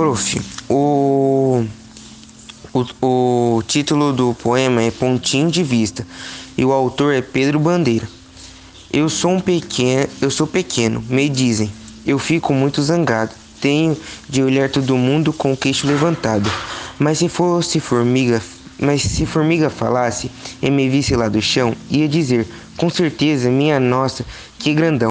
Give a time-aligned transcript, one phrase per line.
[0.00, 1.62] Prof, o,
[2.72, 6.06] o, o título do poema é Pontinho de Vista
[6.56, 8.08] e o autor é Pedro Bandeira.
[8.90, 11.70] Eu sou um pequeno, eu sou pequeno, me dizem.
[12.06, 13.32] Eu fico muito zangado.
[13.60, 13.94] Tenho
[14.26, 16.50] de olhar todo mundo com o queixo levantado.
[16.98, 18.40] Mas se fosse formiga,
[18.80, 20.30] mas se formiga falasse
[20.62, 22.48] e me visse lá do chão, ia dizer,
[22.78, 24.24] com certeza, minha nossa,
[24.58, 25.10] que grandão.